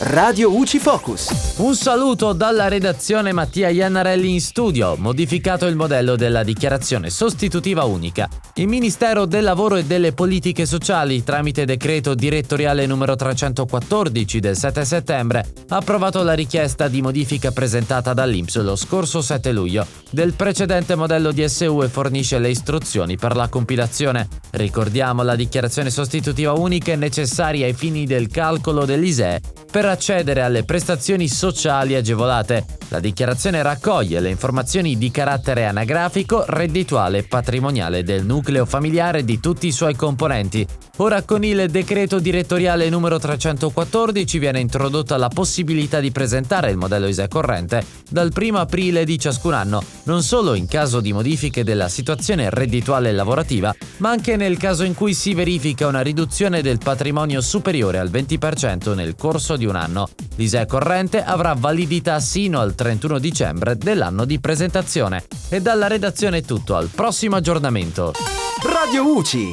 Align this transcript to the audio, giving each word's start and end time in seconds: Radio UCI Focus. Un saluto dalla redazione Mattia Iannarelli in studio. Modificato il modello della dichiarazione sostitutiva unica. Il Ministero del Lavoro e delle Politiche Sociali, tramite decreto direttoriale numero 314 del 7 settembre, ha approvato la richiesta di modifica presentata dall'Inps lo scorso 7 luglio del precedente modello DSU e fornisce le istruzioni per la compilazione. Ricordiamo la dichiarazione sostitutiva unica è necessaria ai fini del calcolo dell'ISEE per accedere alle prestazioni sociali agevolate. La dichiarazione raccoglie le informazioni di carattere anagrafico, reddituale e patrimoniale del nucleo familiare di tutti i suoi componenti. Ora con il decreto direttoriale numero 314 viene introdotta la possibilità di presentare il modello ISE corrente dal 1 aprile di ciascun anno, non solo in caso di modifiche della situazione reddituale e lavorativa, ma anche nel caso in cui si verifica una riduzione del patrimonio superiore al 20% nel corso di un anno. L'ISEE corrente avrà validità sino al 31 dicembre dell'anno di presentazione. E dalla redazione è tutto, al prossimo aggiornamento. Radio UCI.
Radio 0.00 0.54
UCI 0.56 0.78
Focus. 0.78 1.56
Un 1.56 1.74
saluto 1.74 2.32
dalla 2.32 2.68
redazione 2.68 3.32
Mattia 3.32 3.68
Iannarelli 3.68 4.30
in 4.32 4.40
studio. 4.40 4.94
Modificato 4.96 5.66
il 5.66 5.74
modello 5.74 6.14
della 6.14 6.44
dichiarazione 6.44 7.10
sostitutiva 7.10 7.82
unica. 7.82 8.28
Il 8.54 8.68
Ministero 8.68 9.26
del 9.26 9.42
Lavoro 9.42 9.74
e 9.74 9.84
delle 9.84 10.12
Politiche 10.12 10.66
Sociali, 10.66 11.24
tramite 11.24 11.64
decreto 11.64 12.14
direttoriale 12.14 12.86
numero 12.86 13.16
314 13.16 14.38
del 14.38 14.56
7 14.56 14.84
settembre, 14.84 15.44
ha 15.66 15.76
approvato 15.76 16.22
la 16.22 16.34
richiesta 16.34 16.86
di 16.86 17.02
modifica 17.02 17.50
presentata 17.50 18.14
dall'Inps 18.14 18.56
lo 18.58 18.76
scorso 18.76 19.20
7 19.20 19.50
luglio 19.50 19.84
del 20.10 20.32
precedente 20.34 20.94
modello 20.94 21.32
DSU 21.32 21.82
e 21.82 21.88
fornisce 21.88 22.38
le 22.38 22.50
istruzioni 22.50 23.16
per 23.16 23.34
la 23.34 23.48
compilazione. 23.48 24.28
Ricordiamo 24.52 25.24
la 25.24 25.34
dichiarazione 25.34 25.90
sostitutiva 25.90 26.52
unica 26.52 26.92
è 26.92 26.96
necessaria 26.96 27.66
ai 27.66 27.74
fini 27.74 28.06
del 28.06 28.28
calcolo 28.28 28.84
dell'ISEE 28.84 29.40
per 29.70 29.86
accedere 29.98 30.42
alle 30.42 30.62
prestazioni 30.62 31.26
sociali 31.26 31.96
agevolate. 31.96 32.64
La 32.90 33.00
dichiarazione 33.00 33.62
raccoglie 33.62 34.20
le 34.20 34.30
informazioni 34.30 34.96
di 34.96 35.10
carattere 35.10 35.66
anagrafico, 35.66 36.44
reddituale 36.46 37.18
e 37.18 37.22
patrimoniale 37.24 38.04
del 38.04 38.24
nucleo 38.24 38.64
familiare 38.64 39.24
di 39.24 39.40
tutti 39.40 39.66
i 39.66 39.72
suoi 39.72 39.96
componenti. 39.96 40.66
Ora 41.00 41.22
con 41.22 41.44
il 41.44 41.68
decreto 41.68 42.18
direttoriale 42.18 42.88
numero 42.88 43.18
314 43.18 44.38
viene 44.38 44.60
introdotta 44.60 45.16
la 45.16 45.28
possibilità 45.28 46.00
di 46.00 46.10
presentare 46.10 46.70
il 46.70 46.76
modello 46.76 47.06
ISE 47.06 47.28
corrente 47.28 47.84
dal 48.08 48.32
1 48.34 48.58
aprile 48.58 49.04
di 49.04 49.18
ciascun 49.18 49.52
anno, 49.52 49.82
non 50.04 50.22
solo 50.22 50.54
in 50.54 50.66
caso 50.66 51.00
di 51.00 51.12
modifiche 51.12 51.62
della 51.62 51.88
situazione 51.88 52.50
reddituale 52.50 53.10
e 53.10 53.12
lavorativa, 53.12 53.74
ma 53.98 54.10
anche 54.10 54.36
nel 54.36 54.56
caso 54.56 54.82
in 54.82 54.94
cui 54.94 55.14
si 55.14 55.34
verifica 55.34 55.86
una 55.86 56.00
riduzione 56.00 56.62
del 56.62 56.78
patrimonio 56.78 57.40
superiore 57.40 57.98
al 57.98 58.10
20% 58.10 58.94
nel 58.94 59.14
corso 59.14 59.56
di 59.56 59.66
un 59.66 59.76
anno. 59.78 60.08
L'ISEE 60.36 60.66
corrente 60.66 61.22
avrà 61.22 61.54
validità 61.54 62.20
sino 62.20 62.60
al 62.60 62.74
31 62.74 63.18
dicembre 63.18 63.76
dell'anno 63.76 64.24
di 64.24 64.38
presentazione. 64.38 65.24
E 65.48 65.60
dalla 65.60 65.86
redazione 65.86 66.38
è 66.38 66.42
tutto, 66.42 66.76
al 66.76 66.88
prossimo 66.88 67.36
aggiornamento. 67.36 68.12
Radio 68.62 69.16
UCI. 69.16 69.46